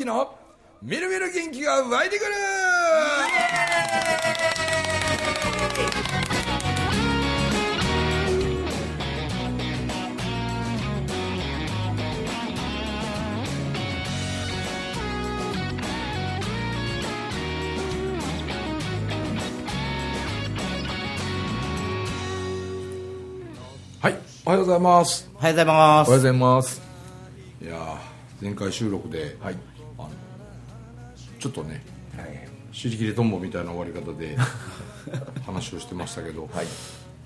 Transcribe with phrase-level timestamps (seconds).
[0.00, 0.34] 之の
[0.80, 2.30] みるみる元気が湧いてくる！
[24.00, 25.28] はいおはようございます。
[25.34, 26.08] おはようございます。
[26.08, 26.82] おはようございます。
[27.62, 29.56] いやー前回収録で、はい
[31.40, 31.82] ちょっとね
[32.72, 34.36] 尻切れトンボみたいな終わり方で
[35.44, 36.66] 話をしてましたけど、はい。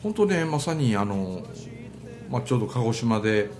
[0.03, 1.43] 本当ねまさにあの、
[2.31, 3.51] まあ、ちょうど鹿児島で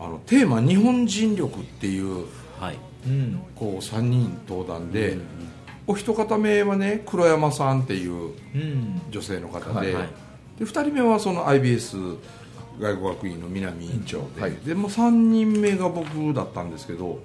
[0.00, 2.26] あのテーマ「日本人力」っていう
[2.58, 2.78] はい。
[3.06, 3.40] うん。
[3.54, 5.18] こう3人登壇で、
[5.86, 9.00] お一方目はね黒山さんっていううん。
[9.10, 10.08] 女性の方で,、はいはい。
[10.58, 12.16] で2人目はその IBS
[12.80, 14.52] 外国学院の南院長で,、はい。
[14.64, 17.20] でもう3人目が僕だったんですけど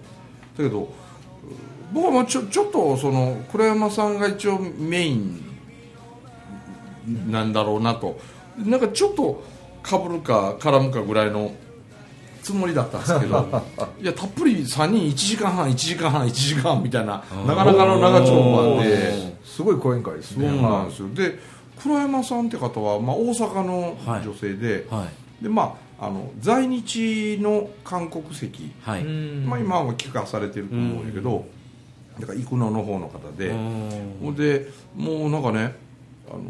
[0.57, 0.93] だけど
[1.93, 5.41] 僕はまあちょちょっとその黒山さんが一応メイン
[7.29, 8.19] なんだろうなと。
[8.57, 9.43] なんかちょっと
[9.81, 11.51] かぶるか絡むかぐらいの
[12.41, 13.63] つもりだったんですけど
[13.99, 19.33] いやたっぷり3人1時間半1時間半1時間半みたいななかなかの長丁場で。
[19.43, 21.09] すごい講演会ですそうねなんですよ。
[21.13, 21.37] で
[21.81, 24.23] 黒山さんって方は、まあ、大阪のはい。
[24.23, 25.05] 女性で,、は
[25.41, 25.43] い。
[25.43, 29.03] でまあ、あの在日の韓国籍、はい。
[29.03, 31.45] うんまあ、今は帰化されてると思うんだけど、
[32.19, 35.75] だから生野の方の方で、ほんでもうなんかね
[36.29, 36.43] あの、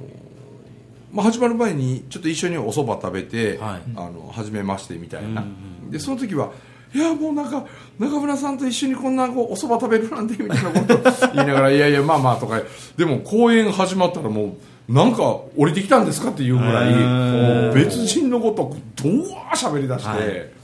[1.11, 3.81] まあ、始まる前にちょっと一緒にお蕎麦食べて、はい。
[3.95, 6.51] あの初めましてみたいな、うんでその時は
[6.95, 7.65] いやもうなんか
[7.99, 10.97] 中村さんと一緒にこんなこうお蕎麦食べるなんてみたいなこと
[11.33, 12.61] 言いながらいやいやまあまあとか。
[12.97, 14.57] でも公演始まったらも
[14.89, 19.23] うなんか降りてきたんですかっていうぐらい別人のごとくどう
[19.55, 20.62] 喋り出して、はい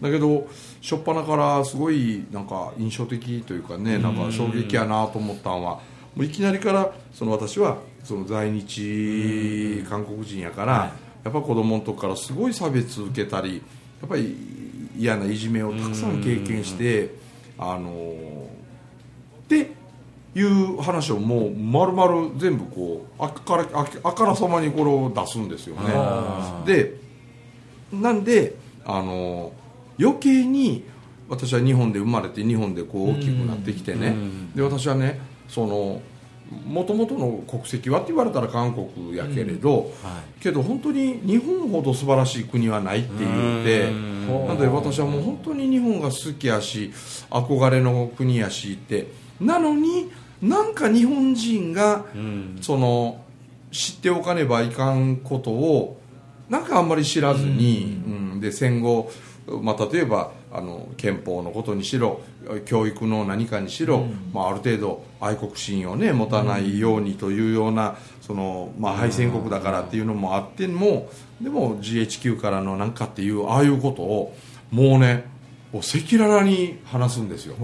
[0.00, 0.46] だけど
[0.82, 5.80] 初っ端からすごいなんか印象的というかねなんか衝撃やなと思ったのは
[6.14, 11.06] もういきなりからその私はその在日韓国人やから、はい。
[11.26, 13.56] やっぱ子供の時からすごい差別受けたり
[14.00, 14.36] やっぱり
[14.96, 17.10] 嫌ないじめをたくさん経験して
[17.58, 19.72] あのって
[20.36, 25.92] いう話をもう丸々全部こうあからああからさまにこれを出すんですよね。
[26.64, 26.94] で
[27.92, 29.50] なんであの
[29.98, 30.84] 余計に
[31.28, 34.14] 私は日本で生まれて日本でこう大きくなってきてね。
[34.54, 36.00] で私はねその
[36.64, 44.46] もともとの国籍はって言われたら韓国やけれど、はけど本当に日本ほど素晴らしい国はないって言ってうん。
[44.46, 46.92] なので私はもう本当に日本が好きやし
[47.30, 49.08] 憧れの国やしって。
[49.40, 52.58] なのになんか日本人がうん。
[52.60, 53.20] その
[53.72, 56.00] 知っておかねばいかんことを
[56.48, 58.40] なんかあんまり知らずに、うん。
[58.40, 59.10] で戦後、
[59.46, 62.20] まあ、例えばあの憲法のことにしろ
[62.64, 71.08] 教育の何かにしろ、まあ、ある程度愛国心を、ね、持たないようにというようなその、まあ、敗戦国だからっていうのもあっても
[71.40, 74.36] でも GHQ からのなんかっていうああいうことを
[74.72, 75.24] もうね
[75.72, 77.54] 赤裸々に話すんですよ。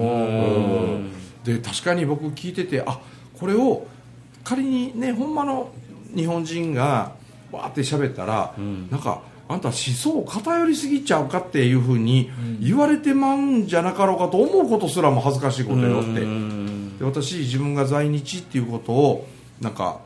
[1.44, 3.00] で確かに僕聞いててあ
[3.38, 3.87] これを
[4.44, 5.72] 仮にねほんまの
[6.14, 7.12] 日本人が
[7.50, 8.54] わーって喋ったら、
[8.91, 12.30] なんかあんた思想偏りすぎちゃうかっていうふうに
[12.60, 16.20] 言われてまうんじゃなかろうかと思うことすらも恥ずかしいことよって。
[16.98, 19.26] で私自分が在日っていうことを
[19.60, 20.00] なんか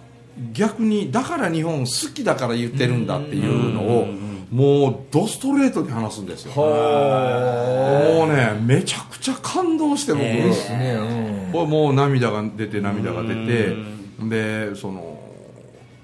[0.53, 4.07] 逆にだから日本好きだから言ってるんだっていうのを
[4.51, 6.53] もうドストレートに話すんですよ。
[6.55, 13.97] もうねめちゃくちゃ感動して僕、えーねもう涙が出て涙が出て。
[14.19, 15.16] でその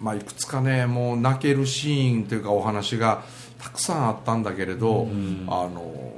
[0.02, 3.22] まあいくつかねもう泣けるシーンというかお話が
[3.58, 5.06] たくさんあったんだけれど
[5.46, 6.12] あの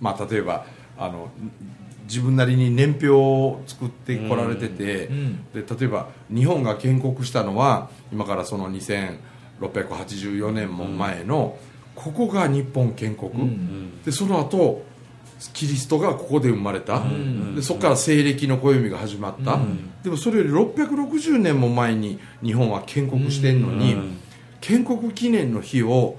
[0.00, 0.64] まあ例えば
[0.96, 1.30] あの
[2.04, 5.08] 自分なりに年表を作ってこられてて
[5.52, 11.58] で例えば日本が建国したのは今からその2684年も前の
[11.94, 13.30] ここが日本建国。
[14.04, 14.84] でその後
[15.52, 17.02] キリストがここで生まれた、
[17.54, 19.58] でそこから西暦の暦が始まった、
[20.02, 23.96] でもそれより660年も前に日本は建国してんのに、
[24.60, 26.18] 建国記念の日を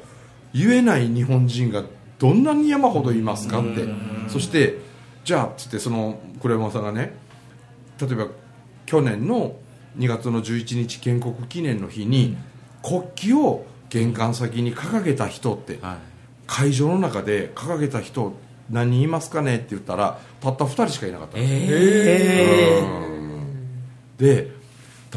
[0.54, 1.84] 言えない日本人が
[2.18, 3.88] どんなに山ほどいますかって、
[4.28, 4.78] そして
[5.26, 7.14] じゃあっつってその黒山さんがね
[8.00, 8.28] 例えば
[8.86, 9.56] 去年の
[9.98, 12.38] 2月の11日建国記念の日に
[12.82, 15.98] 国旗を玄関先に掲げた人って、はい。
[16.48, 18.34] 会場の中で掲げた人
[18.70, 21.44] 何人いますかねって言ったらたった2人しかいなかったの。
[21.44, 22.84] え
[24.18, 24.52] で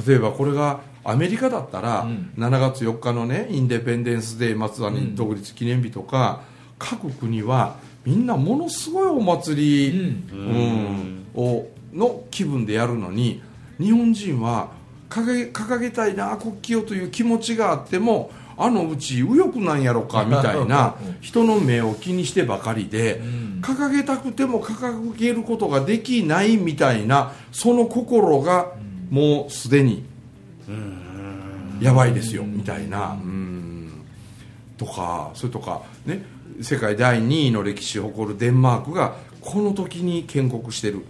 [0.06, 2.32] 例えばこれがアメリカだったら、うん。
[2.36, 6.42] 7月4日のねインデペンデンス・デーまつわに独立記念日とか、
[6.78, 10.00] 各国はみんなものすごいお祭り、
[10.30, 10.38] うん。
[10.38, 11.26] うん。
[11.34, 13.42] をの気分でやるのに
[13.78, 14.70] 日本人は
[15.10, 23.60] 掲げ掲げたいな国旗をという気持ちがあってもあのうち右翼なんやろかみたいな人の目を気にしてばかりでん。
[23.62, 28.72] 掲げたくても掲げることができないみたいなその心が
[29.10, 30.04] もうすでに
[31.80, 33.12] やばいですよみたいな。
[33.12, 34.04] うん。
[34.76, 36.24] とかそれとかね
[36.60, 41.04] 世界第2位の歴史を誇るデンマークがこの時に建国してる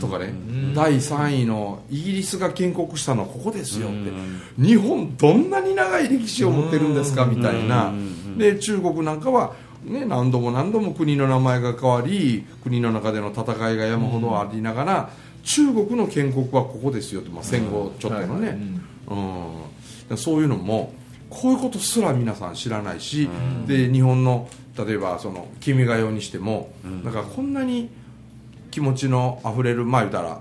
[0.00, 0.34] とかね。
[0.74, 4.10] 第3位のイギリスが建国したのはここですよって。
[4.62, 7.92] 日本どんなに長い歴史を持ってるんですかみたいな。
[8.36, 9.54] で中国なんかは
[9.84, 15.10] ね、何度も何度も国の名前が変わり国の中での戦いが山ほどありながら、
[15.44, 18.58] 中国の建国はここですよって、まあ、戦後ちょっとのね、
[20.10, 20.92] うん、そういうのも
[21.40, 23.28] こういうことすら皆さん知らないし、
[23.66, 26.70] で日本の例えばその「君が代」にしても、
[27.04, 27.90] だからこんなに
[28.70, 30.40] 気持ちのあふれるまあ言うたら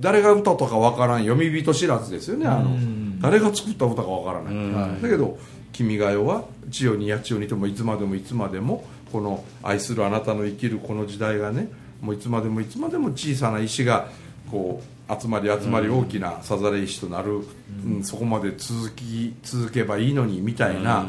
[0.00, 4.74] 誰が歌ったかわからん読み人知らずですよねあの、うん誰が作った歌かわからない、うん。
[4.74, 5.02] はい。
[5.02, 5.38] だけど
[5.72, 11.68] 「君が代」は千代に八千代にともいつまでもいつまでもこの愛するあなたの生きるこの時代がね
[12.00, 14.08] もういつまでもいつまでも小さな石が
[14.50, 21.06] こう集まり集まり大きなさざれ石となる、うんそこまで続き続けばいいのにみたいな、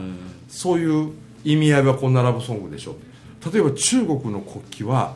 [0.48, 1.12] そういう
[1.44, 2.96] 意味合いはこんなラブソングでしょ
[3.52, 5.16] 例えば中国の国旗は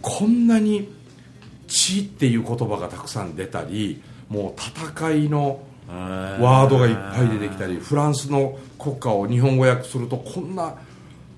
[0.00, 0.88] こんなに
[1.68, 10.74] 「血」っていう言葉がたくさん出たりもう戦いのワードがいっぱい出てきたりフランスの国歌を日本語訳するとこんな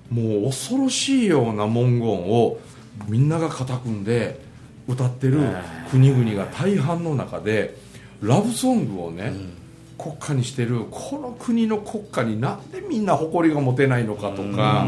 [0.09, 2.59] もう恐ろしいような文言を
[3.07, 4.39] みんなが肩組んで
[4.89, 5.39] 歌ってる
[5.91, 7.77] 国々が大半の中で
[8.21, 9.33] ラブソングをね、
[9.97, 14.87] 国家にしてるこの国の国家になんでみんな誇りが持てないのかとか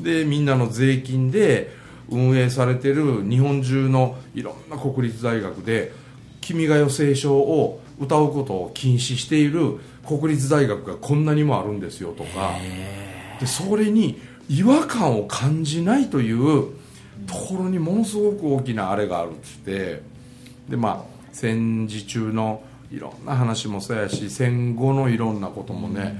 [0.00, 1.70] でみんなの税金で
[2.08, 5.92] 運営されてる日本中のいろんな国立大学で
[6.40, 12.52] 「君が代」聖書を歌うことを禁止している国立大学がこんなにもあるんですよとか。
[13.40, 14.18] でそれに
[14.48, 16.68] 違和感を感じないという
[17.26, 20.02] ところにものすごく大きなあれがあるっつって
[20.68, 26.16] でまあ戦時中のいろんな話もそうやし戦後のいろんなこともね、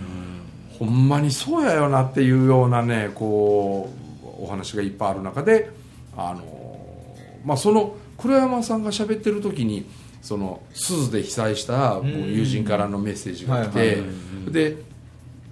[0.79, 3.93] ほんまにそうやよなっていうようなねこ
[4.41, 5.71] うお話がいっぱいある中で
[6.17, 9.87] あのまあその黒山さんが喋ってる時に
[10.23, 14.03] その鈴で被災した僕友人からのメッセージが来て、
[14.51, 14.77] で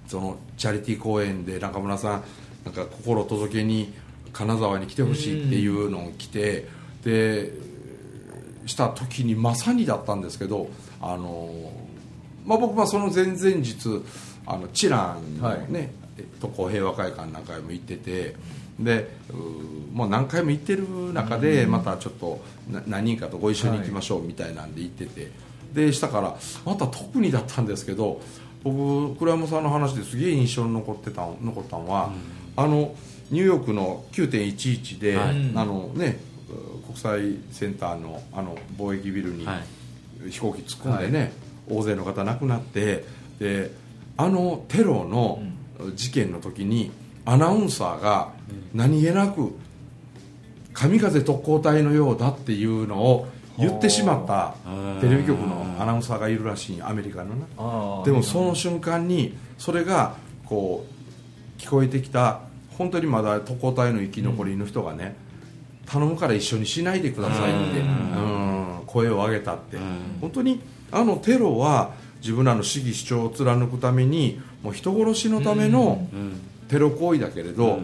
[0.07, 2.23] そのチャリティー公演で中村さん
[2.65, 3.93] なんか心届けに
[4.35, 6.67] 金沢に来てほしいっていうのを来て、
[7.05, 7.53] で
[8.65, 10.69] した時にまさにだったんですけど
[11.01, 11.71] あの、
[12.45, 14.01] まあ、僕はその前々日
[14.45, 18.35] あのチランのね、えっと、こう平和会館何回も行ってて
[18.79, 19.09] で
[19.93, 25.31] もう何回も行ってる中でまたちょっとな何人かとご一緒に行きましょうみたいなんで行ってて、
[25.73, 26.35] でしたから
[26.65, 28.19] また特にだったんですけど
[28.63, 32.11] 僕倉山さんの話ですげえ印象に残ってた残ったのは、
[32.57, 32.95] あの
[33.31, 35.51] ニューヨークの9.11で、はい。
[35.55, 36.19] あのね
[36.85, 39.63] 国際センターのあの貿易ビルにはい。
[40.29, 41.33] 飛行機突っ込んでね、
[41.69, 43.05] 大勢の方亡くなって
[43.39, 43.71] で
[44.17, 45.41] あのテロの
[45.93, 46.91] 事件の時に
[47.25, 48.31] アナウンサーが
[48.73, 49.53] 何気なく
[50.73, 53.27] 神風特攻隊のようだっていうのを
[53.57, 54.55] 言ってしまった
[54.99, 58.03] テレビ局のアナウンサーがいるらしいアメリカのな。
[58.03, 60.15] でもその瞬間にそれが
[60.45, 60.85] こ
[61.57, 62.41] う聞こえてきた
[62.77, 65.15] 本当にまだ特攻隊の生き残りの人がね、
[65.85, 68.55] 頼むから一緒にしないでくださいって、うん。
[68.85, 69.77] 声を上げたって、
[70.21, 76.07] 本当にあのテロは自分らの主義主張を貫くためにもう人殺しのための
[76.69, 77.79] テロ行為だけれど、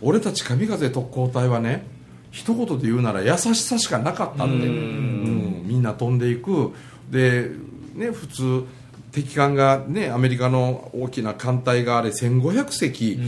[0.00, 1.86] 俺たち神風特攻隊はね
[2.30, 5.62] 一言で言うなら優しさしかなかったって、うん。
[5.66, 6.72] みんな飛んでいく。
[7.10, 7.50] で、
[7.94, 8.64] ね、普通
[9.12, 13.20] 敵艦が、ね、アメリカの大きな艦隊があれ1500隻、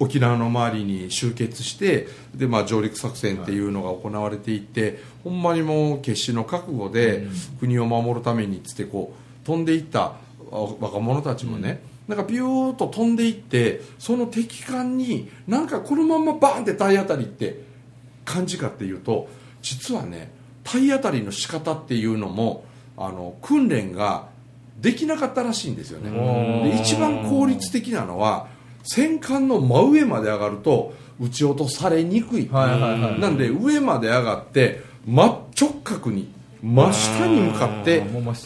[0.00, 7.26] 沖縄の周りに集結してで、まあ、上陸作戦っていうのが行われていって、ほんまにもう決死の覚悟で
[7.60, 10.12] 国を守るためにつってこう飛んでいった
[10.52, 17.60] あ若者たちもね、なんかビューッと飛んでいってその敵艦になんかこのまんまバーンって体当たりって
[18.24, 19.28] 感じかっていうと
[19.62, 20.30] 実はね
[20.64, 22.64] 体当たりの仕方っていうのも
[22.96, 24.28] あの訓練が
[24.80, 26.10] できなかったらしいんですよね。
[26.70, 28.48] で一番効率的なのは
[28.90, 35.24] 戦艦の真上まで上がると撃ち落とされにくい、なんで上まで上がって真
[35.60, 38.02] 直角に真下に向かって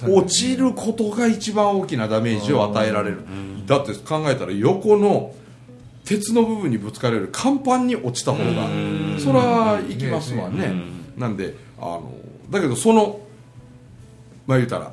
[0.08, 3.22] 落ちることが一番大きなダメージを与えられる。
[3.66, 5.32] だって考えたら横の
[6.04, 8.66] 鉄の部分にぶつかるより甲板に落ちた方が
[9.20, 10.72] それは行きますわね。
[11.16, 12.10] なんであの
[12.50, 13.20] だけどその
[14.46, 14.92] まあ言うたら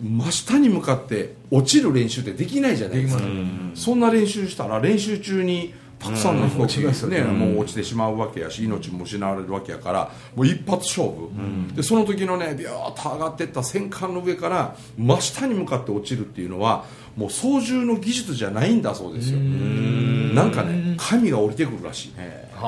[0.00, 3.22] 真下に向かって落ちる練習ってできないじゃないですか。
[3.74, 11.30] そんな練習したら練習中にたくさんの飛行機がね、もう落ちてしまうわけやし命も失われるわけやからもう一発勝負、
[11.74, 16.84] でその時のねビューッと上がっていった戦艦の上から真下に向かって落ちるっていうのは
[17.16, 19.38] もう操縦の技術じゃないんだそうですよ。
[19.38, 22.12] なんかね神が降りてくるらしい。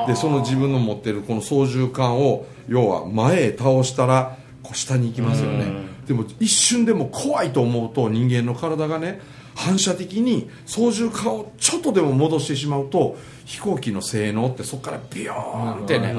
[0.06, 5.66] でその自分の持ってるこの操縦桿を要は前へ倒したらこう下に行きますよね
[6.06, 9.20] でも一瞬でも怖いと思うと人間の体がね
[9.54, 16.14] 反射的に操縦桿をちょっとでも戻してしまうと飛行機の性能ってそこからビヨーンってね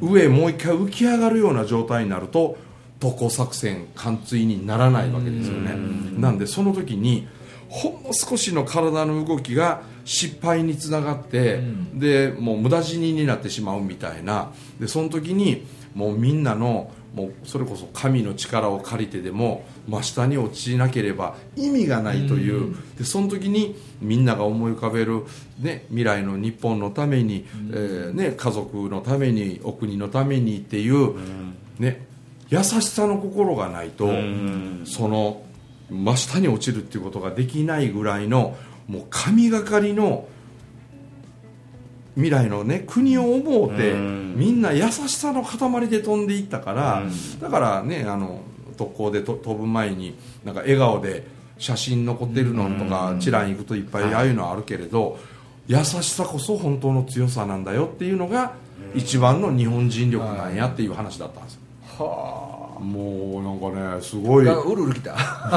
[0.00, 2.56] 上へもう一回浮き上がるような状態になると
[3.00, 5.74] 特攻作戦貫通にならないわけですよね。
[6.18, 7.28] なんでその時に
[7.68, 11.60] ほんの少しの体の動きが失敗につながって、
[11.92, 14.52] でもう無駄死にになってしまうみたいな。
[14.80, 25.22] でその時にもうみんなのもうそれこそ神の力を借りてでも真下に落ちなければ意味がないという、でその時にみんなが思い浮かべる、
[25.60, 31.14] ね、未来の日本のために、えー、ね、家族のためにお国のためにっていう、
[31.78, 32.04] ね、
[32.50, 34.08] 優しさの心がないと、
[34.84, 35.42] その
[35.90, 38.56] 真下に落ちるっていうことができないぐらいの
[38.88, 40.26] もう神がかりの
[42.14, 47.02] 未来のね国を思うてみんな優しさの塊で飛んでいったから
[47.40, 48.40] だからねあの
[48.76, 51.26] 特攻で飛ぶ前になんか笑顔で
[51.58, 55.18] 写真残ってるのとかチラン行くといっぱいああいうのあるけれど
[55.66, 58.54] 優しさこそ本当の強さなんだよっていうのが
[58.94, 61.60] 一番の日本人力なんやっていう話だったんですよ。
[61.98, 62.80] はあ。
[62.80, 64.46] もうなんかねすごい。
[64.46, 65.12] うるうるきた。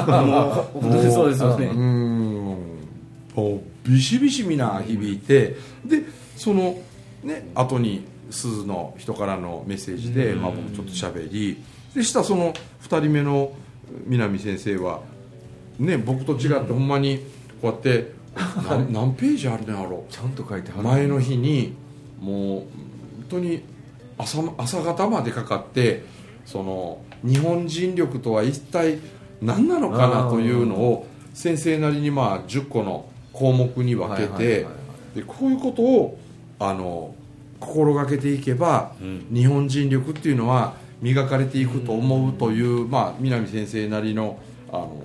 [0.06, 1.66] もう本当にそうですよね。
[1.68, 2.88] うん。
[3.36, 6.04] もうビシビシみな響いてで
[6.38, 6.78] その
[7.24, 11.64] ね後に鈴の人からのメッセージで、まあ、僕ちょっと喋り
[11.96, 12.54] でしたその
[12.84, 13.52] 2人目の
[14.06, 15.02] 南先生は
[15.80, 17.20] ね僕と違ってほんまに
[17.62, 18.16] こうやって
[18.70, 20.06] 何何ページあるねやろ。
[20.10, 20.84] ちゃんと書いてはる。
[20.84, 21.74] 前の日に
[22.20, 22.66] もう本
[23.30, 23.64] 当に
[24.18, 26.04] 朝朝方までかかって
[26.46, 29.00] その日本人力とは一体
[29.42, 34.66] 何なのかなというのを先生なりにまあ10個の項目に分けて
[35.16, 36.20] でこういうことを
[36.60, 37.16] あの
[37.60, 45.02] 心がけていけば、うん、日本人力っていうのは磨かれていくと思うという、まあ、南先生なりのあの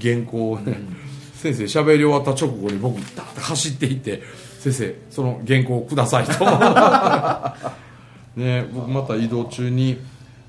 [0.00, 0.96] 原稿をね、うん、
[1.34, 4.22] 先生喋り終わった直後に僕ダーッて走っていって
[4.58, 6.44] 先生その原稿をくださいと。
[8.40, 9.98] ね僕また移動中に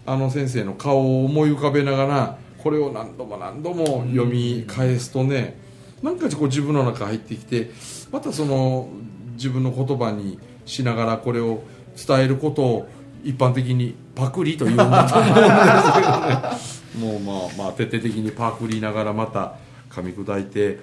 [0.07, 5.59] あの先生の顔を思い浮かべながらこれを何度も何度も読み返すとね、
[6.01, 7.69] うん、なんかこう自分の中入ってきて
[8.11, 8.89] またその
[9.35, 11.63] 自分の言葉にしながらこれを
[11.95, 12.89] 伝えることを
[13.23, 19.55] 一般的にパクリというんだと思うんですけどねもうまあまあ徹底的にパクリながらまた
[19.89, 20.79] 噛み砕いて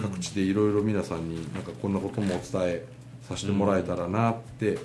[0.00, 2.86] 各地でいろいろ皆さんになんかこんなこともお伝え
[3.28, 4.78] させてもらえたらなって。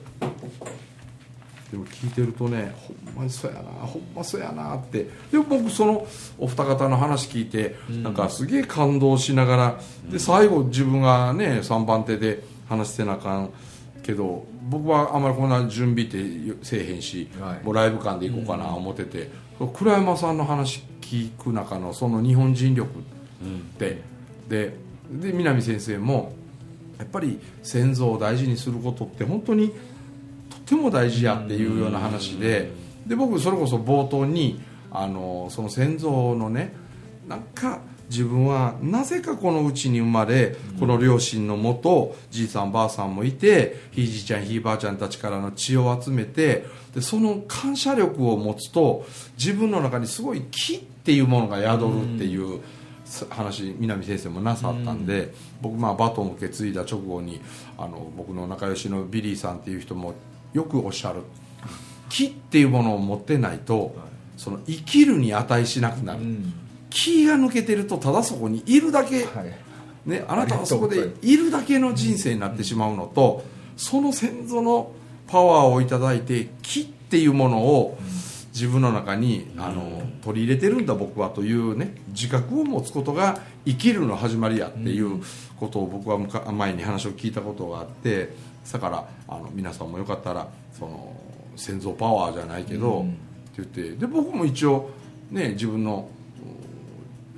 [1.72, 5.08] でも聞いてるとねほんまにそうやなほんまそうやなって。
[5.32, 6.06] でも僕その
[6.38, 9.80] お二方の話聞いてなんかすげえ感動しながら
[10.12, 13.50] で最後自分がね3番手で話してなあかん
[14.02, 16.18] けど僕はあんまりこんな準備って
[16.64, 23.02] せえへんし、はい、もうライブ感で行こうかな思ってて、うん、倉山さんの話聞く中のその日本人力っ
[23.78, 24.74] て、うん、で
[25.12, 26.34] で南先生も
[26.98, 29.74] やっぱり先祖を大事にすることって本当に
[30.50, 32.72] とても大事やっていうような話で
[33.06, 34.62] で僕それこそ冒頭に
[34.92, 36.74] あのその先祖のね
[37.28, 49.06] なんか自分はなぜかこのうちに生まれこの両親のもとじいさんばあさんもいてひいじいちゃんひいばあちゃんたちからの血を集めてでその感謝力を持つと
[49.38, 52.62] 自分の中にすごい木っていうものが宿るっていう
[53.30, 57.40] 話南先生もなさったんで僕まあバトンを受け継いだ直後に
[57.78, 60.16] あの僕の仲良しのビリーさんっていう人も
[60.52, 61.22] よくおっしゃる
[62.10, 63.96] 木っていうものを持ってないと
[64.36, 66.20] その生きるに値しなくなる。
[66.92, 73.44] 気が抜けてるとただそこにいるだけ、はい、ね、あなたはそこでいるだけの人生になってしまうのと、
[73.78, 74.92] その先祖の
[75.28, 77.98] パワーを頂いて気っていうものを
[78.54, 85.24] 自分の中にあの取り入れてるんだ僕はというね自覚を持つことが生きるの始まりやっていう
[85.58, 88.36] ことを僕は前に話を聞いたことがあって
[88.72, 91.16] だからあの皆さんもよかったらその
[91.56, 93.10] 先祖パワーじゃないけど、って
[93.58, 94.90] 言ってで僕も一応
[95.30, 96.10] ね自分の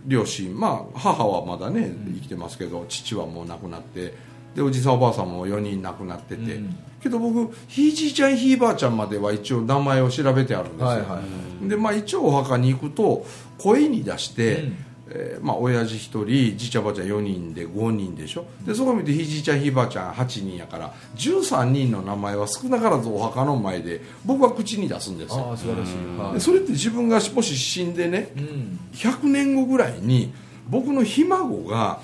[0.06, 4.14] 両親まあ母はまだね生きてますけど父はもう亡くなって
[4.56, 6.76] でおじさんおばあさんも4人亡くなってて、うん。
[7.02, 13.26] けど僕ひいじいちゃんひいばあちゃんまでは一応名前を調べてあるんですよ、はいはいでまあ一応お墓に行くと
[13.58, 14.78] 声に出して、うん
[15.16, 16.26] えーまあ親父1人
[16.58, 18.46] じいちゃんばあちゃん4人で5人でしょ。
[18.66, 25.48] でそこ見てひいじいちゃんひいばあちゃん8人やから13人の名前は少なからずお墓の前で僕は口に出すんですよ。
[25.50, 26.34] ああ素晴らしい、はい。
[26.34, 28.80] でそれって自分がもし死んでねうん。
[28.94, 30.34] 100年後ぐらいに
[30.68, 32.00] 僕のひ孫が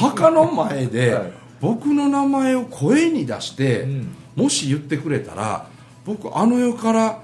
[0.00, 1.32] 墓の前で はい。
[1.60, 4.08] 僕の名前を声に出して、うん。
[4.34, 5.66] もし言ってくれたら
[6.04, 7.20] 僕あの世から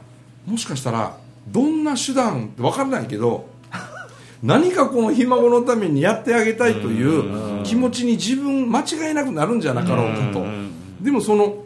[0.46, 1.16] もしかしたら
[1.48, 3.47] どんな手段って分からないけど
[4.42, 10.44] 何かこのひ孫のためにやってあげたいという気持ちに自分間違いなくなるんじゃなかろうかと。
[11.02, 11.64] でもその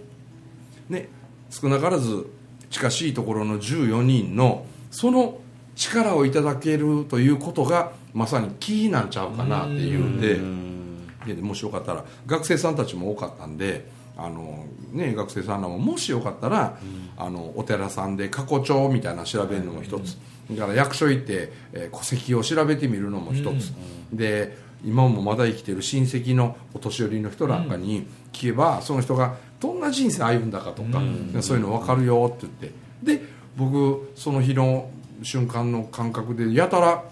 [0.88, 1.09] ね
[1.50, 2.26] 少なからず
[2.71, 5.38] 近しいところの14人のその
[5.75, 10.05] 力をいただけるということがまさにキーなんちゃうかなっていう。
[10.05, 11.09] ん。
[11.26, 13.87] ででもしよかったら学生さんたちも多かったんで
[14.17, 16.79] あの、ね、学生さんらももしよかったら、
[17.17, 20.19] あのお寺さんで過去帳みたいなの調べるのも一つ、
[20.57, 23.73] だから役所行って、えー戸籍を調べてみるのも一つ、
[24.13, 31.01] で今もまだ生きてる親戚のお年寄りの人なんかに聞けば、その人がどんな人生歩んだかとか、
[31.41, 33.19] そういうの分かるよって言って。
[33.19, 33.25] で
[33.57, 34.91] 僕その日の
[35.23, 37.05] 瞬間の感覚でやたら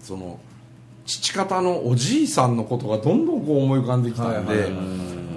[0.00, 0.38] その
[1.04, 4.66] 父方のおじいさんのことがどんどんこう思い浮かんできたんで、はいは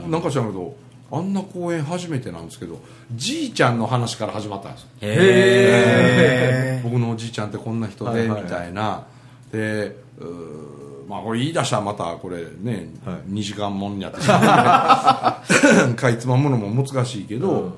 [0.07, 0.09] い。
[0.09, 0.75] なんか知らんけど
[1.11, 2.81] あんな公演初めてなんですけど
[3.13, 4.89] じいちゃんの話から始まったんですよ。
[5.01, 8.43] へ僕のおじいちゃんってこんな人で、はいはいはい。
[8.43, 9.05] みたいな。
[9.51, 9.95] で
[11.07, 13.31] まあこれ言い出したらまたこれね、はい。
[13.31, 14.19] 2時間もんになって
[15.95, 17.77] かいつまむのも難しいけど、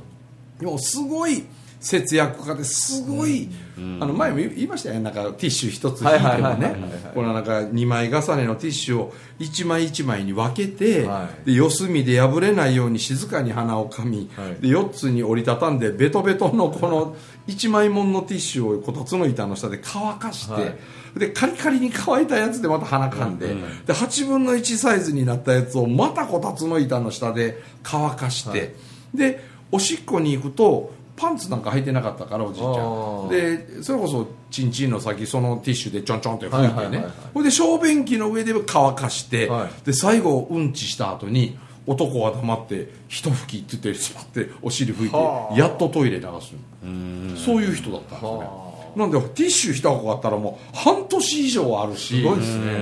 [0.59, 1.43] でもすごい
[1.79, 3.03] 節約家です。
[3.03, 5.01] ごい、あの前も言いましたよね。
[5.01, 6.75] なんかティッシュ一つ引いてもね。
[7.13, 11.45] このなんか2枚重ねのティッシュを1枚1枚に分けて、はい。
[11.45, 14.61] で四隅で破れないように静かに鼻をかみ、はい。
[14.61, 17.15] で4つに折りたたんでベトベトのこの
[17.47, 20.75] 1枚もんのティッシュをこたつの板の下で乾かして、はい。
[21.17, 23.47] でカリカリに乾いたやつでまた鼻かんで,、
[23.87, 28.71] で8分の1サイズになったやつをまたこたつの板の下で乾かして、はい。
[29.15, 33.29] でおしっこに行くとパンツなんか履いてなかったからおじいちゃあんー。
[33.29, 39.85] でそれこそチンチンの先そのティッシュでちょんちょんって拭いてね、はいはいほいで小便器の上で乾かして、はい。
[39.85, 45.53] で最後うんちした後に男は黙って一拭きって言ってしまってお尻拭いはあ。
[45.53, 46.53] てやっとトイレ流す
[46.85, 47.35] の。
[47.35, 48.29] そういう人だったんですね。
[48.31, 52.21] はなんでティッシュ一箱あったらもう半年以上あるし。
[52.21, 52.77] すごいですね。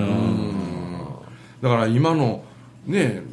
[1.62, 2.44] だから今の
[2.86, 3.24] ね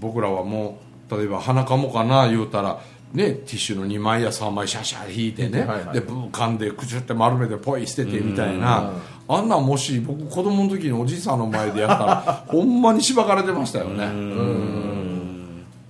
[0.00, 0.78] 僕らはも
[1.10, 2.80] う例えば鼻かもかな言うたら
[3.12, 5.94] ね、ティッシュの2枚や3枚シャシャ引いてね、はいはい。
[5.94, 8.92] でブー噛んでくちゅって丸めてポイ捨ててみたいな。
[9.28, 14.08] あんなんもし僕子供の時におじいさんの前でやったら ほんまにしばかれてましたよね。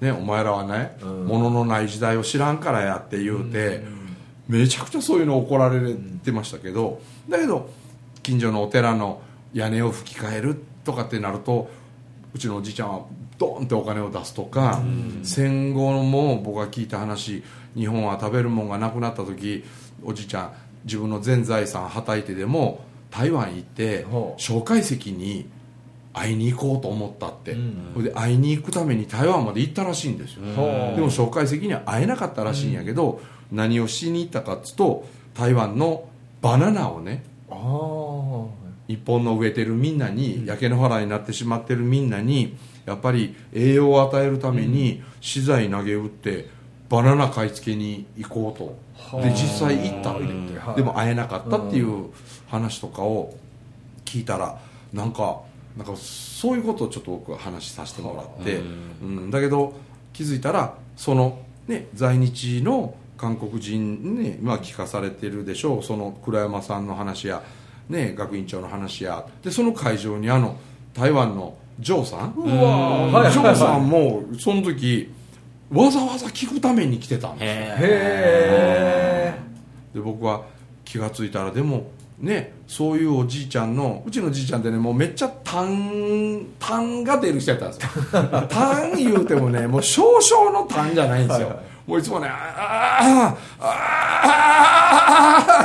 [0.01, 3.85] ねお前らはね物のない時代を知らんからやって言うて
[4.49, 7.71] めちゃくちゃそういうの怒られてましたけどだけど
[8.23, 9.21] 近所のお寺の
[9.55, 11.71] 屋根を吹き替えるとかってなると
[12.35, 13.05] うちのおじいちゃんは
[13.43, 14.81] ドーンってお金を出すとか
[15.25, 17.43] 戦後も僕が聞いた話
[17.75, 19.65] 日本は食べるもんがなくなった時
[20.05, 20.53] おじいちゃん
[20.85, 25.49] 自分の全財産はたいてでも台湾行って蒋介石に
[26.15, 27.91] 会いに行こうと思ったって、うん。
[27.95, 30.97] それで会いに行くために台湾まで行ったらしいんですよ、ほう。
[30.97, 36.05] でも蒋介石には会えなかったらしいんやけど、何をしに行ったかっつうと台湾の
[36.43, 37.25] バナナをね
[38.89, 46.49] ああ一本の植えてるみんなに、焼け野原になってしまってるみんなにやっぱり栄養を与えるために資材投げ打って
[46.89, 48.93] バナナ買い付けに行こうと。
[49.23, 50.27] で実際行ったわけ
[50.75, 50.83] で。
[50.83, 52.11] も会えなかったっていう
[52.49, 53.35] 話とかを
[54.05, 54.59] 聞いたら
[54.93, 55.41] なんか
[55.77, 58.61] なんかそういうことをちょっと僕は話させてもらって、
[59.03, 59.73] うん、だけど
[60.13, 65.83] 気づいたらその、ね、在日の韓国人に、ね、まあ聞かされてるでしょう。
[65.83, 67.43] その倉山さんの話や、
[67.93, 70.57] ね、学院長の話やでその会場にあの
[70.95, 72.35] 台湾のジョーさん？
[72.35, 75.13] ジョーさんもその時
[75.71, 77.89] わざわざ聞くために来てたんですよ。
[77.89, 79.39] へ
[79.95, 80.43] で僕は
[80.85, 87.91] 気が付いたらでもねそういうおじいちゃんのうちのじいちゃんってねもうめっちゃ痰痰が出る人やったんですよ。
[88.49, 91.91] 痰言うてもねもう少々の痰じゃないんですよ、はいはい。
[91.91, 92.37] もういつもね「あー
[93.61, 93.69] あ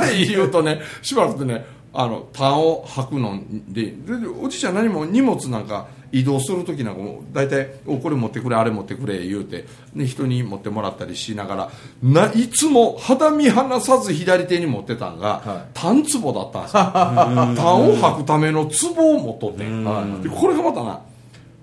[0.04, 11.70] ー言うとねしばらくでねあの痰を吐くのででおじいちゃん何も荷物なんか移動する時なんかも大体「おこれ持ってくれあれ持ってくれ」言うて、ね、人に持ってもらったりしながら。
[12.02, 16.82] ないつも肌身離さず左手に持ってたんが、は痰壺だったんですよ。
[17.62, 21.00] 痰を吐くための壺を持っとって、はいでこれがまたな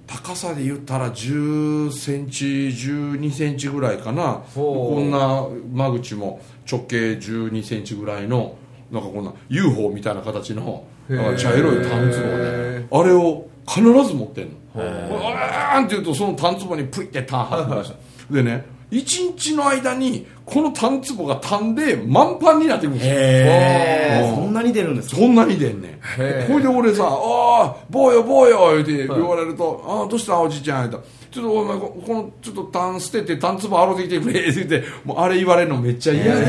[0.08, 4.42] 高さで言ったら1 0センチ1 2センチぐらいかな。
[4.54, 8.56] こんな間口も直径1 2センチぐらいの
[8.92, 14.52] なんかこんな UFO みたいな形のなんか茶色いタンツボねあれを必ず持ってんの。
[14.76, 17.92] あーんって言うとそのタンツボにプイってタン張ってまし
[18.30, 18.34] た。
[18.34, 23.14] でね1日の間にこのタンツボがタンで満帆になってくるんですよ。
[23.14, 23.22] うんへ
[24.28, 25.16] えそんなに出るんですか？
[25.18, 26.48] そんなに出んねん。
[26.48, 30.40] ほいで俺さ「ああ坊よ坊よ」言うて言われると「ああどうした？
[30.40, 36.46] おじいちゃん」言うたちょっとお前ここのちょっとタン捨ててタンツボ洗ってきてくれ」って言ってもうあれ言われるのめっちゃ嫌で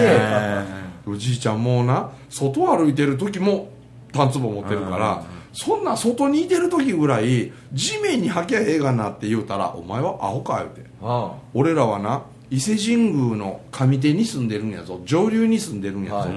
[1.07, 3.69] おじいちゃんもうな外歩いてる時も
[4.13, 10.87] タンツボ持ってるからそんな外にいてる時ぐらい地面に履きゃええがなって言うたら「お前はアホか」言うて。
[11.03, 15.01] あ俺らはな伊勢神宮の上手に住んでるんやぞ。
[15.05, 16.31] 上流に住んでるんやぞって、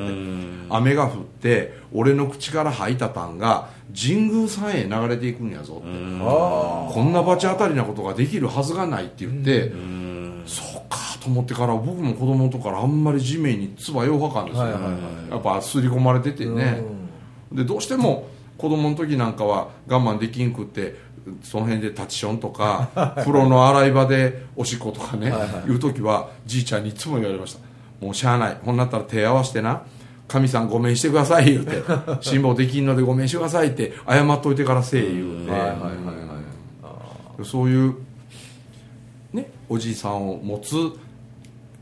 [0.70, 5.88] 雨が降って俺の口から吐いた痰が神宮さんへ流れていくんやぞって、
[6.22, 9.72] あこんな罰当たりなことができるはずがないって言って、
[10.48, 15.32] そうかと思ってから僕も子供の時からあんまり地面に唾ようはかんですよ、はいはいはい。
[15.32, 16.82] やっぱ刷り込まれててね、
[17.52, 18.28] でどうしても
[18.58, 20.96] 子供の時なんかは我慢できんくって
[21.44, 25.34] その辺でタチションとか 風呂の洗い場でおしっことかね
[25.68, 27.60] いう時はじいちゃんにいつも言われました。
[28.04, 28.58] もうしゃあない。
[28.64, 29.82] ほんなったら手合わせてな。
[30.28, 31.84] 神さんごめんしてください言うて。
[32.22, 35.90] 辛抱できんのでごめんしてくださいって謝っといてからせえ言うて、はいはいはいは
[37.42, 37.46] い。
[37.46, 37.96] そういう
[39.34, 40.76] ねおじいさんを持つ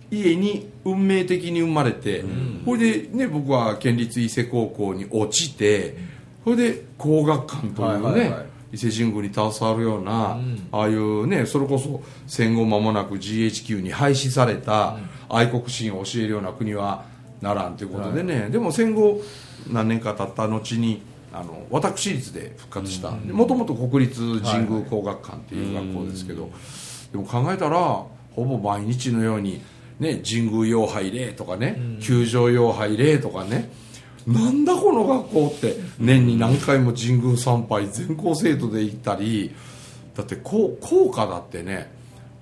[0.09, 2.23] 家に運命的に生まれて、
[2.65, 5.97] ほいでね僕は県立伊勢高校に落ちて
[6.45, 8.45] ほいで工学館というね、はいはいはい。
[8.73, 10.39] 伊勢神宮に携わるような、
[10.71, 14.97] ああいうねそれこそ戦後間もなく GHQ に廃止された
[15.29, 17.05] 愛国心を教えるような国は
[17.41, 19.21] ならんということでね、でも戦後
[19.69, 21.01] 何年か経った後に
[21.33, 23.11] あの私立で復活した。
[23.11, 26.49] もともと国立神宮工学館っていう学校ですけど、
[27.11, 28.09] でも考えたらほ
[28.45, 29.61] ぼ毎日のように、
[29.99, 33.71] ね、神宮用杯礼とかね、球場用杯礼とかね。
[34.25, 35.75] なんだこの学校って。
[35.99, 39.55] 年に何回も神宮参拝全校生徒で行ったり。
[40.17, 41.91] だって校校歌だってね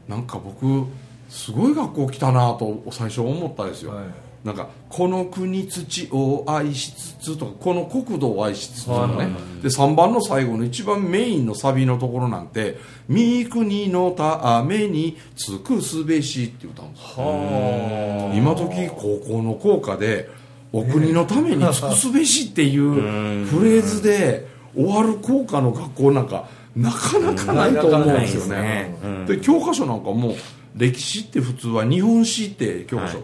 [0.07, 0.85] なんか僕
[1.29, 4.05] すごい学校来たなと最初思ったんですよ、はい
[4.45, 9.25] なんかこの国土を愛しつつとかこの国土を愛しつつとかね、はい。
[9.25, 9.31] はい
[9.65, 12.77] で3番の最後の一番メインのサビのところなんて
[13.09, 17.25] 「三国のために尽くすべし」って歌うんですよ。
[17.25, 20.29] は今時高校の校歌で
[20.71, 28.93] 「お国のために尽くすべし」っていうフレーズで終わる校歌の学校なんかなかなかないと思うんですよね。
[29.27, 30.35] で教科書なんかも
[30.75, 33.17] 歴史って普通は日本史って教科書、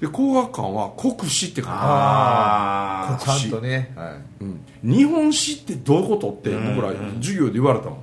[0.00, 3.92] で工学館は国史って書いてあああちゃんとね。
[3.96, 4.12] はい。
[4.14, 4.96] る、うん。
[4.96, 7.98] 日本史ってどういうことって僕ら授業で言われたの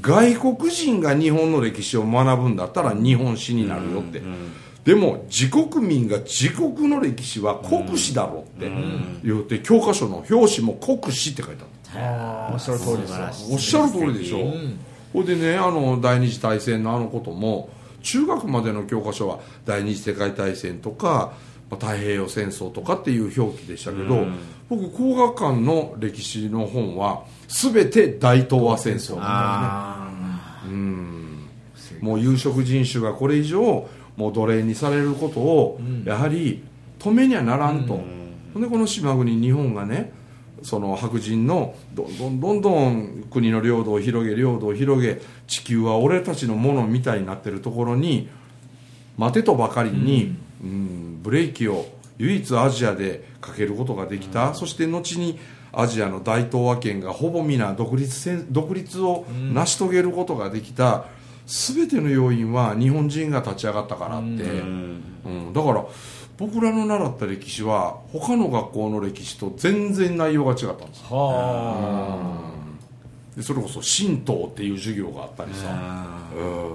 [0.00, 4.22] 外国人が日本の歴史を学ぶんだったら日本史になるよって、
[4.84, 8.70] でも自国民が自国の歴史は国史だろって
[9.24, 14.38] 言って教科書の表紙も国史って書いてあったあおっしゃる通りですよおっしゃる通りでしょ、
[15.12, 17.68] ほいでねあの第二次大戦のあのことも
[18.02, 21.32] 中学までの教科書は第二次世界大戦とか
[21.70, 24.26] まあ太平洋戦争とかっていう表記でしたけど、
[24.68, 29.16] 僕工学館の歴史の本は全て大東亜戦争
[32.00, 36.64] もう有色人種がこれ以上もう奴隷にされることをやはり
[36.98, 38.00] 止めにはならんと、
[38.52, 40.12] ほんでこの島国日本がね
[40.62, 48.28] その白人のどんどんどんどん国の領土を広げ領土を広げ地球は俺たちのものみたいになってるところに
[49.16, 51.20] 待てとばかりに、うん。
[51.22, 51.86] ブレーキを
[52.18, 55.38] 唯一アジアでかけることができた、そして後に
[55.72, 61.04] アジアの大東亜圏がほぼ皆独立戦独立を成し遂げることができた、
[61.46, 65.52] 全ての要因は日本人が立ち上がったからって、うん。
[65.52, 65.84] だから
[66.40, 71.06] 僕らの習った歴史は他の学校の歴史と全然内容が違ったんですよ。
[71.10, 72.50] は
[73.36, 75.68] でそれこそ神道っていう授業があったりさ。
[76.34, 76.72] うん。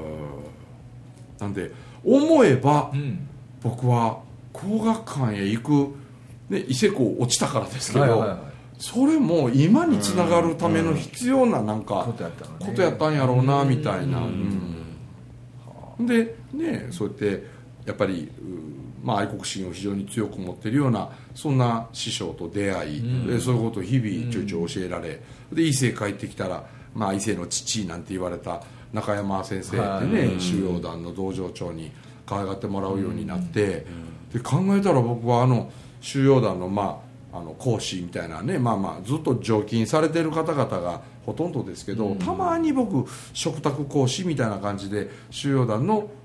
[1.40, 1.72] なんで
[2.04, 3.28] 思えばあうん。
[3.64, 4.20] 僕は
[4.54, 5.96] 工学館へ行く、
[6.54, 8.38] ね、伊勢港落ちたからですけど、はいはいはい
[8.78, 12.24] それも今につながるための必要ななんかこと
[12.82, 14.24] やったんやろうなみたいな、う
[16.04, 16.06] ん。
[16.06, 17.48] でねそうやって
[17.86, 25.22] やっぱり、うまあ、愛国心を非常に強く持ってるようなそんな師匠と出会い、でそういうことを日々ちょいちょい教えられ、
[25.54, 26.66] で伊勢帰ってきたら、
[26.96, 31.92] まあ、伊勢の父なんて言われた中山先生ってね、収容団の道場長に
[32.26, 33.86] 可愛がってもらうようになって、
[34.34, 37.00] で考えたら僕はあの収容団のま
[37.32, 46.10] ああの講師みたいなねまあまあずっと常勤されてる方々がほとんどですけど、たまに僕食卓講師みたいな感じで収容団の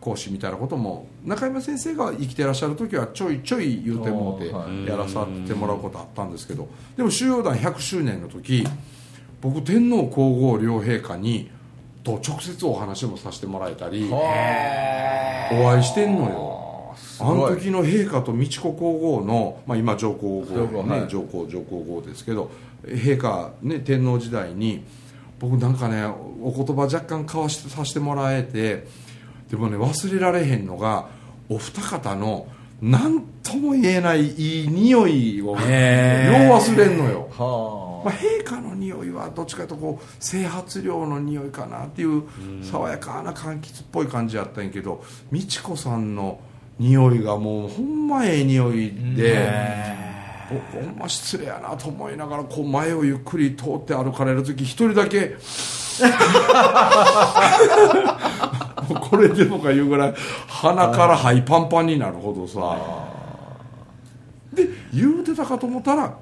[0.00, 4.48] 講師みたいなことも中山先生が生きてらっしゃる時はちょいちょい言うてもうて
[4.90, 8.66] やらさせてもらうことあったんですけどでも収容団100周年の時
[9.40, 11.50] 僕天皇皇后両陛下に
[12.02, 16.60] と直接お話もさせてもらえたりお会いしてんのよ。
[17.20, 22.50] あの時の陛下と美智子皇后の、まあ、今上皇后ね、上皇上皇后ですけど
[22.84, 24.84] 陛下、ね、天皇時代に
[25.38, 28.86] 僕なんかねお言葉若干交わしてさせてもらえて
[29.54, 31.06] でもね忘れられへんのが
[31.48, 32.48] お二方の
[32.82, 42.24] 何とも言えないいい匂いをよう忘れんのよ、はまあ、陛下の匂いはどっちかというとこう整髪料の匂いかなっていう
[42.64, 46.40] 爽やかな柑橘っぽい感じやったんやけど美智子さんの
[46.80, 49.48] 匂いがもうほんまええ匂いで
[50.50, 55.36] 僕ほんま失礼やなと思いながらこう前をゆっくり通って歩かれる時一人だけ
[59.10, 60.14] これでもかいうぐらい
[60.46, 62.76] 鼻から肺パンパンになるほどさ。
[64.52, 66.16] で言うてたかと思ったら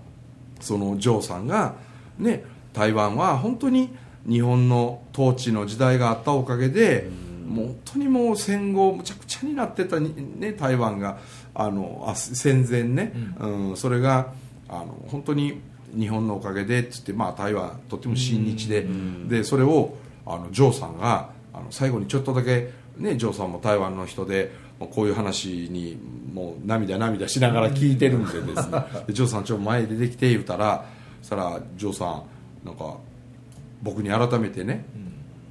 [0.60, 1.74] そのジョーさんが
[2.18, 3.90] ね台湾は本当に
[4.26, 7.10] 日本の統治の時代があったおかげで
[7.46, 11.18] もう本当にもう戦後むちゃくちゃになってたに、ね、台湾が
[11.54, 13.76] あのあ戦前ね、うん。
[13.76, 14.32] それが
[14.68, 15.60] あの本当に
[15.94, 18.86] 日本のおかげでっつって、まあ、台湾とっても親日で,、
[19.28, 19.94] でそれを
[20.24, 25.98] あのジョーさんがあの最後にちょっとだけ、ね、ジョーさんも台湾の人でこういう話に
[26.32, 28.84] もう涙涙しながら聞いてるんでですね。
[29.06, 30.86] でジョーさんちょっと前に出てきて言うたら
[31.20, 32.04] そしたらジョーさ
[32.64, 32.96] んなんか
[33.82, 34.84] 僕に改めてね、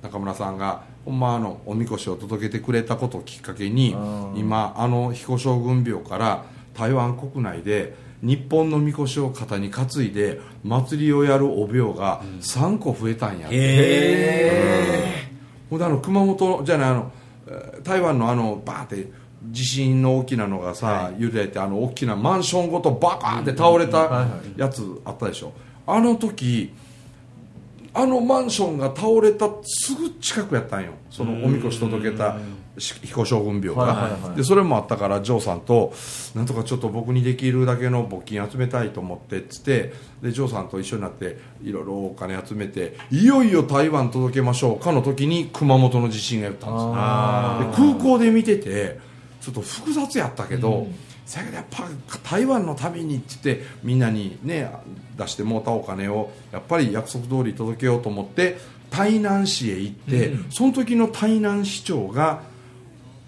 [0.01, 3.95] 中村さんがほんまあのおみこしを届けてくれたことをきっかけに
[4.35, 15.30] 今あの彦将軍廟から台湾国内で日本のみこしを肩に担いで祭りをやるお廟が3個増えたんやって、
[15.71, 17.11] ほんであの熊本じゃないあの
[17.47, 19.11] えー台湾のあのバーンって
[19.49, 25.51] 地震の大きなのがさ、揺れてあの大きなマンションごとバカーンって倒れたやつあったでしょ。
[25.87, 26.71] あの時
[27.93, 30.91] あのマンションが倒れたすぐ近くやったんよ。
[31.09, 32.37] そのおみこし届けたし
[32.81, 35.93] 彦将軍廟が、でそれもあったからジョーさんと
[36.35, 47.85] なんとかちょっと僕にできるだけの募金集めたいと思ってっつってでジョーさんと一緒になっていろいろお金集めていよいよ台湾届けましょうかの時に熊本の地震がやったんですよ。
[47.85, 48.99] で空港で見てて
[49.39, 50.87] ちょっと複雑やったけど、
[51.25, 51.87] そやけどやっぱ
[52.29, 54.71] 台湾のためにって言ってみんなにね
[55.17, 58.57] 出してもうたお金をやっぱり約束通り届けようと思って
[58.91, 62.43] 台南市へ行って、その時の台南市長が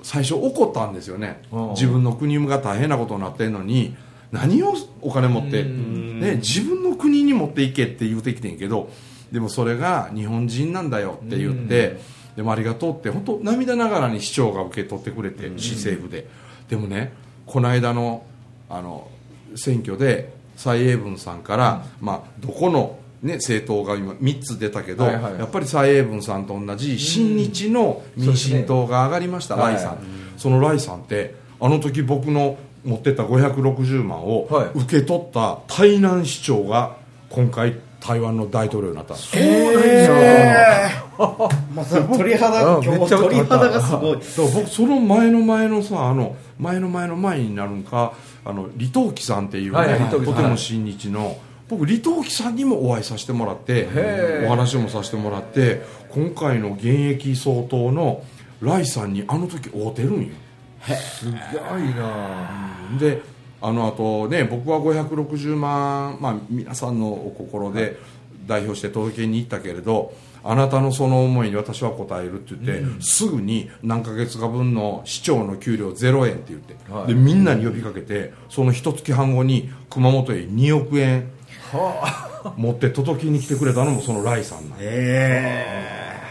[0.04, 1.42] 最初怒ったんですよね。
[1.52, 1.70] うん。
[1.70, 3.96] 自分の国が大変なことになってるのに
[4.32, 8.90] 何をお金持って、ね、自分の国に持っていけって言うてきてんけど
[9.32, 12.00] でもそれが日本人なんだよって言って、
[12.36, 16.28] でもありがとうって本当涙ながらに市長が受け取ってくれて、市政府で。
[16.70, 17.14] でもね
[17.46, 18.26] この間の
[18.70, 19.10] あの
[19.56, 25.40] 選挙で蔡英文さんから、まあ、どこの、ね、政党が今3つ出たけど、はいはい。
[25.40, 29.90] やっぱり蔡英文さんと同じ親日の民進党が上がりました、そうですね。
[29.90, 34.72] ライさん、そのライさんってあの時僕の持ってった560万をはい。
[34.76, 36.98] 受け取った台南市長が
[37.30, 39.14] 今回台湾の大統領になった。
[39.14, 39.30] んです
[41.74, 44.20] また 鳥肌うん今日めっちゃ鳥肌がすごい。
[44.20, 48.12] だから僕その前の前のさあの前の前の前になるんか
[48.44, 51.38] あの李登輝さんっていうね、はいはいとても親日の、
[51.74, 53.88] 僕李登輝さんにもお会いさせてもらって
[54.46, 58.24] お話もさせてもらって今回の現役総統の
[58.62, 60.30] ライさんにあの時会うてるんよ。
[60.96, 61.42] すごい
[61.96, 62.78] な。
[63.00, 63.22] で
[63.60, 67.98] あのあとね僕は560万、まあ、皆さんのお心で
[68.46, 77.08] 代表して届けに行ったけれどあなたのその思いに私は応えるって言って、すぐに何ヶ月か分の市長の給料0円って言って、はい。
[77.08, 81.32] でみんなに呼びかけてその一月半後に熊本へ2億円
[82.58, 86.22] 持って届けに来てくれたのもそのライさんなんえ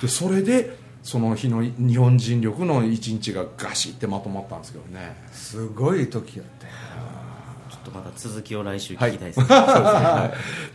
[0.00, 5.16] でそれでその日の日本人力の一日がガシってまとまったんですけどね。
[5.32, 6.72] すごい時やったよ。
[7.70, 9.46] ちょっとまた続きを来週聞きたいですね、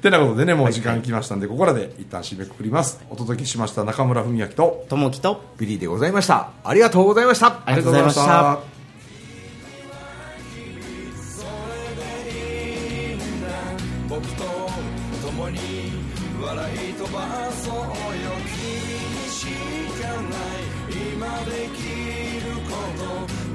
[0.01, 2.99] てなことでねもう時間来ましたんで、ここらで一旦締めくくります。
[3.09, 6.49] お届けしました中村文明とともきとビリーでございました。
[6.63, 7.47] ありがとうございました。
[7.65, 8.72] ありがとうございました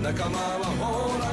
[0.08, 1.27] 仲間はほらこんなにいる